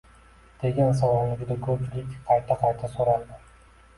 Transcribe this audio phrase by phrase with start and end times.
[0.61, 3.39] Degan savolni juda ko’pchilik qayta-qayta so’raydi